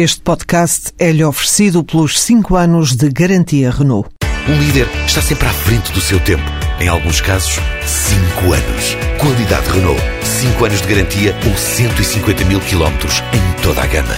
Este 0.00 0.20
podcast 0.20 0.92
é-lhe 0.96 1.24
oferecido 1.24 1.82
pelos 1.82 2.20
5 2.20 2.54
anos 2.54 2.94
de 2.94 3.08
garantia 3.08 3.68
Renault. 3.68 4.08
Um 4.48 4.56
líder 4.56 4.86
está 5.04 5.20
sempre 5.20 5.48
à 5.48 5.52
frente 5.52 5.90
do 5.90 6.00
seu 6.00 6.22
tempo. 6.22 6.44
Em 6.80 6.86
alguns 6.86 7.20
casos, 7.20 7.56
5 7.84 8.52
anos. 8.52 8.94
Qualidade 9.20 9.68
Renault. 9.68 10.00
5 10.22 10.64
anos 10.64 10.82
de 10.82 10.86
garantia 10.86 11.34
ou 11.44 11.56
150 11.56 12.44
mil 12.44 12.60
quilómetros 12.60 13.14
em 13.34 13.60
toda 13.60 13.82
a 13.82 13.86
gama. 13.88 14.14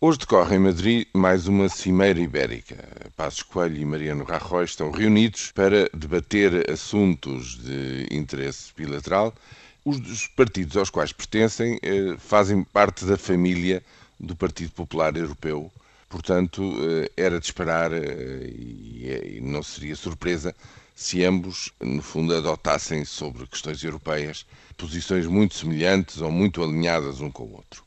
Hoje 0.00 0.20
decorre 0.20 0.56
em 0.56 0.60
Madrid 0.60 1.06
mais 1.12 1.46
uma 1.46 1.68
Cimeira 1.68 2.18
Ibérica. 2.18 2.76
Passos 3.14 3.42
Coelho 3.42 3.76
e 3.76 3.84
Mariano 3.84 4.24
Rajoy 4.24 4.64
estão 4.64 4.90
reunidos 4.90 5.52
para 5.54 5.90
debater 5.92 6.70
assuntos 6.70 7.58
de 7.62 8.08
interesse 8.10 8.72
bilateral. 8.74 9.34
Os 9.86 10.26
partidos 10.28 10.78
aos 10.78 10.88
quais 10.88 11.12
pertencem 11.12 11.78
eh, 11.82 12.16
fazem 12.18 12.64
parte 12.64 13.04
da 13.04 13.18
família 13.18 13.82
do 14.18 14.34
Partido 14.34 14.72
Popular 14.72 15.14
Europeu. 15.14 15.70
Portanto, 16.08 16.62
eh, 16.80 17.10
era 17.14 17.38
de 17.38 17.44
esperar 17.44 17.92
eh, 17.92 18.48
e 18.48 19.40
não 19.42 19.62
seria 19.62 19.94
surpresa 19.94 20.56
se 20.96 21.22
ambos, 21.22 21.70
no 21.78 22.00
fundo, 22.00 22.34
adotassem 22.34 23.04
sobre 23.04 23.46
questões 23.46 23.84
europeias 23.84 24.46
posições 24.78 25.26
muito 25.26 25.54
semelhantes 25.54 26.22
ou 26.22 26.30
muito 26.32 26.64
alinhadas 26.64 27.20
um 27.20 27.30
com 27.30 27.42
o 27.42 27.52
outro. 27.56 27.84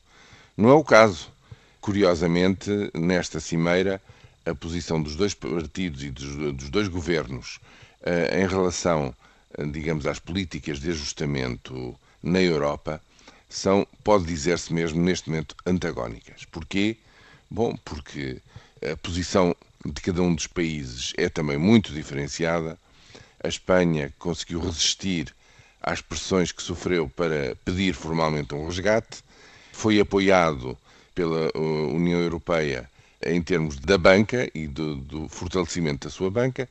Não 0.56 0.68
é 0.68 0.74
o 0.74 0.84
caso. 0.84 1.32
Curiosamente, 1.80 2.70
nesta 2.94 3.40
cimeira, 3.40 4.00
a 4.46 4.54
posição 4.54 5.02
dos 5.02 5.16
dois 5.16 5.34
partidos 5.34 6.04
e 6.04 6.10
dos, 6.10 6.70
dois 6.70 6.86
governos 6.86 7.58
em 8.32 8.46
relação, 8.46 9.14
digamos, 9.66 10.06
às 10.06 10.18
políticas 10.18 10.80
de 10.80 10.90
ajustamento 10.90 11.98
na 12.22 12.40
Europa 12.40 13.00
são, 13.48 13.86
pode 14.04 14.24
dizer-se 14.24 14.72
mesmo, 14.72 15.00
neste 15.00 15.30
momento, 15.30 15.56
antagónicas. 15.64 16.44
Porquê? 16.44 16.96
Bom, 17.50 17.76
porque 17.84 18.40
a 18.82 18.96
posição 18.96 19.56
de 19.84 20.00
cada 20.00 20.22
um 20.22 20.34
dos 20.34 20.46
países 20.46 21.12
é 21.16 21.28
também 21.28 21.56
muito 21.56 21.92
diferenciada. 21.92 22.78
A 23.42 23.48
Espanha 23.48 24.12
conseguiu 24.18 24.60
resistir 24.60 25.34
às 25.80 26.00
pressões 26.00 26.52
que 26.52 26.62
sofreu 26.62 27.08
para 27.08 27.56
pedir 27.64 27.94
formalmente 27.94 28.54
um 28.54 28.66
resgate, 28.66 29.22
foi 29.72 30.00
apoiado 30.00 30.76
pela 31.14 31.50
uh, 31.56 31.94
União 31.94 32.20
Europeia 32.20 32.90
em 33.24 33.40
termos 33.42 33.78
da 33.78 33.96
banca 33.96 34.50
e 34.54 34.66
do, 34.66 34.96
do 34.96 35.28
fortalecimento 35.28 36.06
da 36.06 36.12
sua 36.12 36.30
banca, 36.30 36.68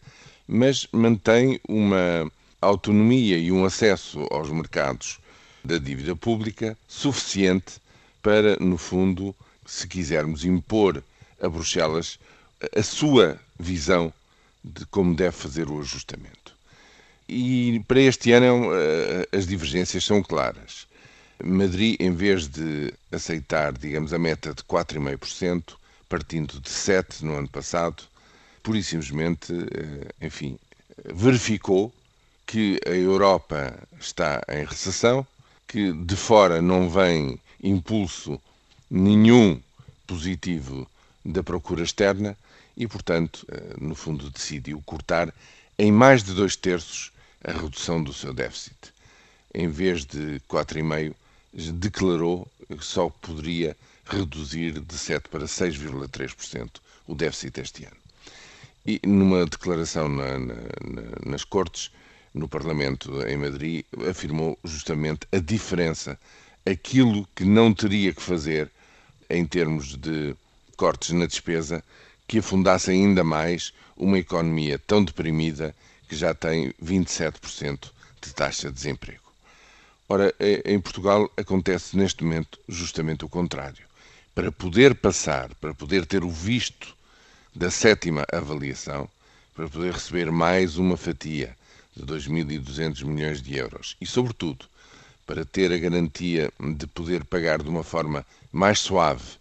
mas 0.47 0.87
mantém 0.91 1.59
uma 1.67 2.31
autonomia 2.61 3.37
e 3.37 3.51
um 3.51 3.65
acesso 3.65 4.25
aos 4.31 4.49
mercados 4.49 5.19
da 5.63 5.77
dívida 5.77 6.15
pública 6.15 6.77
suficiente 6.87 7.75
para, 8.21 8.57
no 8.57 8.77
fundo, 8.77 9.35
se 9.65 9.87
quisermos 9.87 10.43
impor 10.43 11.03
a 11.41 11.47
Bruxelas 11.47 12.19
a 12.75 12.81
sua 12.81 13.39
visão 13.59 14.11
de 14.63 14.85
como 14.87 15.15
deve 15.15 15.35
fazer 15.35 15.69
o 15.69 15.79
ajustamento. 15.79 16.55
E 17.29 17.81
para 17.87 18.01
este 18.01 18.31
ano 18.31 18.69
eh, 18.73 19.27
as 19.31 19.45
divergências 19.45 20.03
são 20.03 20.23
claras. 20.23 20.87
Madrid, 21.43 21.97
em 21.99 22.11
vez 22.11 22.47
de 22.47 22.93
aceitar, 23.11 23.73
digamos, 23.73 24.13
a 24.13 24.17
meta 24.17 24.53
de 24.53 24.63
4,5%, 24.63 25.75
partindo 26.09 26.59
de 26.59 26.69
7% 26.69 27.21
no 27.21 27.35
ano 27.35 27.49
passado, 27.49 28.03
pura 28.63 28.77
e 28.77 28.83
simplesmente, 28.83 29.53
eh, 29.53 30.25
enfim, 30.25 30.57
verificou 31.13 31.93
que 32.47 32.79
a 32.87 32.91
Europa 32.91 33.77
está 33.99 34.41
em 34.47 34.63
recessão 34.63 35.27
que 35.67 35.91
de 35.91 36.15
fora 36.15 36.61
não 36.61 36.89
vem 36.89 37.37
impulso 37.61 38.41
nenhum 38.89 39.61
positivo 40.07 40.89
da 41.25 41.43
procura 41.43 41.83
externa 41.83 42.37
e, 42.77 42.87
portanto, 42.87 43.45
eh, 43.51 43.75
no 43.81 43.93
fundo, 43.93 44.29
decidiu 44.29 44.81
cortar 44.85 45.33
em 45.77 45.91
mais 45.91 46.23
de 46.23 46.33
dois 46.33 46.55
terços 46.55 47.11
a 47.43 47.51
redução 47.51 48.01
do 48.01 48.13
seu 48.13 48.33
déficit. 48.33 48.93
Em 49.53 49.67
vez 49.67 50.05
de 50.05 50.39
4,5%, 50.47 51.13
declarou 51.73 52.47
que 52.69 52.85
só 52.85 53.09
poderia 53.09 53.75
reduzir 54.05 54.79
de 54.79 54.95
7% 54.95 55.27
para 55.29 55.45
6,3% 55.45 56.69
o 57.07 57.13
déficit 57.13 57.59
este 57.59 57.83
ano. 57.83 57.97
E 58.85 59.01
numa 59.05 59.45
declaração 59.45 60.07
na, 60.07 60.39
na, 60.39 60.53
nas 61.25 61.43
Cortes, 61.43 61.91
no 62.37 62.47
Parlamento 62.47 63.21
em 63.27 63.37
Madrid, 63.37 63.83
afirmou 64.09 64.57
justamente 64.63 65.27
a 65.31 65.37
diferença, 65.39 66.17
aquilo 66.65 67.27
que 67.35 67.43
não 67.43 67.73
teria 67.73 68.13
que 68.13 68.21
fazer 68.21 68.69
em 69.29 69.45
termos 69.45 69.95
de 69.95 70.35
cortes 70.75 71.11
na 71.11 71.25
despesa, 71.25 71.83
que 72.27 72.39
afundasse 72.39 72.91
ainda 72.91 73.23
mais 73.23 73.73
uma 73.95 74.19
economia 74.19 74.77
tão 74.77 75.03
deprimida 75.03 75.75
que 76.07 76.15
já 76.15 76.33
tem 76.33 76.73
27% 76.83 77.91
de 78.21 78.33
taxa 78.33 78.69
de 78.69 78.75
desemprego. 78.75 79.23
Ora, 80.09 80.33
em 80.63 80.79
Portugal 80.79 81.29
acontece 81.35 81.97
neste 81.97 82.23
momento 82.23 82.59
justamente 82.67 83.25
o 83.25 83.29
contrário. 83.29 83.85
Para 84.33 84.51
poder 84.51 84.95
passar, 84.95 85.53
para 85.55 85.73
poder 85.73 86.05
ter 86.05 86.23
o 86.23 86.29
visto 86.29 86.95
da 87.53 87.69
sétima 87.71 88.25
avaliação, 88.31 89.09
para 89.53 89.67
poder 89.67 89.93
receber 89.93 90.31
mais 90.31 90.77
uma 90.77 90.95
fatia 90.95 91.57
de 91.97 92.03
2.200 92.05 93.03
milhões 93.03 93.41
de 93.41 93.57
euros. 93.57 93.97
E, 93.99 94.05
sobretudo, 94.05 94.65
para 95.25 95.43
ter 95.43 95.73
a 95.73 95.77
garantia 95.77 96.51
de 96.59 96.85
poder 96.87 97.25
pagar 97.25 97.61
de 97.61 97.69
uma 97.69 97.83
forma 97.83 98.25
mais 98.51 98.79
suave 98.79 99.37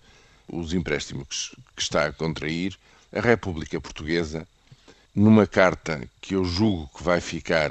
os 0.48 0.72
empréstimos 0.72 1.54
que 1.74 1.82
está 1.82 2.06
a 2.06 2.12
contrair, 2.12 2.76
a 3.12 3.20
República 3.20 3.80
Portuguesa, 3.80 4.46
numa 5.14 5.46
carta 5.46 6.08
que 6.20 6.34
eu 6.34 6.44
julgo 6.44 6.90
que 6.96 7.02
vai 7.02 7.20
ficar 7.20 7.70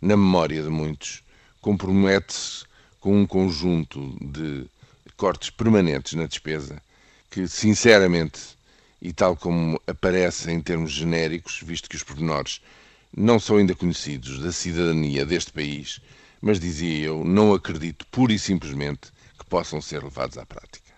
na 0.00 0.16
memória 0.16 0.62
de 0.62 0.68
muitos, 0.68 1.22
compromete-se 1.60 2.64
com 3.00 3.20
um 3.20 3.26
conjunto 3.26 4.16
de 4.20 4.66
cortes 5.16 5.50
permanentes 5.50 6.14
na 6.14 6.26
despesa 6.26 6.80
que, 7.30 7.48
sinceramente, 7.48 8.40
e 9.00 9.12
tal 9.12 9.36
como 9.36 9.80
aparece 9.86 10.50
em 10.50 10.60
termos 10.60 10.92
genéricos, 10.92 11.60
visto 11.62 11.88
que 11.88 11.96
os 11.96 12.02
pormenores 12.02 12.60
não 13.16 13.38
são 13.38 13.58
ainda 13.58 13.74
conhecidos 13.74 14.38
da 14.38 14.52
cidadania 14.52 15.26
deste 15.26 15.52
país, 15.52 16.00
mas 16.40 16.58
dizia 16.58 17.06
eu, 17.06 17.24
não 17.24 17.52
acredito 17.52 18.06
pura 18.06 18.32
e 18.32 18.38
simplesmente 18.38 19.12
que 19.38 19.44
possam 19.44 19.80
ser 19.80 20.02
levados 20.02 20.38
à 20.38 20.46
prática. 20.46 20.92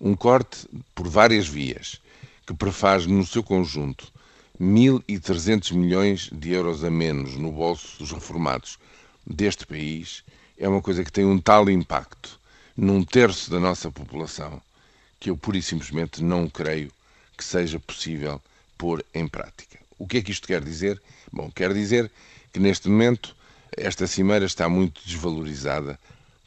Um 0.00 0.14
corte 0.14 0.68
por 0.94 1.08
várias 1.08 1.48
vias, 1.48 2.00
que 2.46 2.54
prefaz 2.54 3.06
no 3.06 3.26
seu 3.26 3.42
conjunto 3.42 4.12
1.300 4.60 5.72
milhões 5.72 6.30
de 6.32 6.52
euros 6.52 6.84
a 6.84 6.90
menos 6.90 7.36
no 7.36 7.50
bolso 7.52 7.98
dos 7.98 8.12
reformados 8.12 8.78
deste 9.26 9.66
país, 9.66 10.24
é 10.58 10.68
uma 10.68 10.82
coisa 10.82 11.04
que 11.04 11.12
tem 11.12 11.24
um 11.24 11.40
tal 11.40 11.70
impacto 11.70 12.38
num 12.76 13.04
terço 13.04 13.50
da 13.50 13.58
nossa 13.58 13.90
população 13.90 14.60
que 15.18 15.30
eu 15.30 15.36
pura 15.36 15.58
e 15.58 15.62
simplesmente 15.62 16.22
não 16.22 16.48
creio 16.48 16.92
que 17.36 17.44
seja 17.44 17.78
possível 17.80 18.40
pôr 18.76 19.04
em 19.14 19.26
prática. 19.26 19.87
O 19.98 20.06
que 20.06 20.18
é 20.18 20.22
que 20.22 20.30
isto 20.30 20.46
quer 20.46 20.62
dizer? 20.62 21.00
Bom, 21.32 21.50
quer 21.50 21.74
dizer 21.74 22.10
que 22.52 22.60
neste 22.60 22.88
momento 22.88 23.36
esta 23.76 24.06
cimeira 24.06 24.46
está 24.46 24.68
muito 24.68 25.00
desvalorizada 25.04 25.98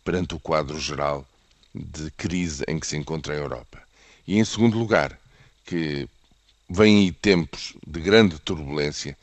perante 0.04 0.34
o 0.34 0.40
quadro 0.40 0.80
geral 0.80 1.28
de 1.74 2.10
crise 2.12 2.64
em 2.68 2.80
que 2.80 2.88
se 2.88 2.98
encontra 2.98 3.34
a 3.34 3.38
Europa. 3.38 3.82
E 4.28 4.38
em 4.40 4.46
segundo 4.46 4.78
lugar, 4.78 5.20
que 5.66 6.08
vêm 6.70 7.00
aí 7.00 7.12
tempos 7.12 7.76
de 7.86 8.00
grande 8.00 8.40
turbulência, 8.40 9.18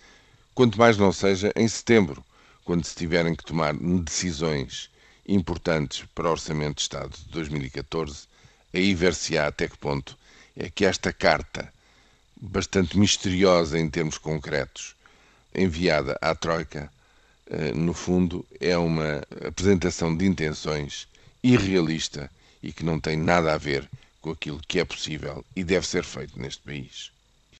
quanto 0.54 0.78
mais 0.78 0.96
não 0.96 1.12
seja 1.12 1.52
em 1.56 1.66
setembro, 1.66 2.24
quando 2.64 2.84
se 2.84 2.94
tiverem 2.94 3.34
que 3.34 3.44
tomar 3.44 3.74
decisões 3.74 4.90
importantes 5.26 6.04
para 6.14 6.28
o 6.28 6.32
Orçamento 6.32 6.76
de 6.76 6.82
Estado 6.82 7.16
de 7.16 7.30
2014, 7.30 8.26
aí 8.74 8.94
ver-se-á 8.94 9.46
até 9.46 9.68
que 9.68 9.78
ponto 9.78 10.16
é 10.56 10.68
que 10.68 10.84
esta 10.84 11.12
carta 11.12 11.72
bastante 12.40 12.98
misteriosa 12.98 13.78
em 13.78 13.88
termos 13.88 14.18
concretos, 14.18 14.94
enviada 15.54 16.16
à 16.20 16.34
Troika, 16.34 16.90
eh, 17.46 17.72
no 17.72 17.94
fundo, 17.94 18.46
é 18.60 18.76
uma 18.76 19.22
apresentação 19.46 20.16
de 20.16 20.26
intenções 20.26 21.08
irrealista 21.42 22.30
e 22.62 22.72
que 22.72 22.84
não 22.84 23.00
tem 23.00 23.16
nada 23.16 23.52
a 23.52 23.58
ver 23.58 23.88
com 24.20 24.30
aquilo 24.30 24.60
que 24.66 24.78
é 24.78 24.84
possível 24.84 25.44
e 25.54 25.64
deve 25.64 25.86
ser 25.86 26.04
feito 26.04 26.38
neste 26.38 26.62
país. 26.62 27.10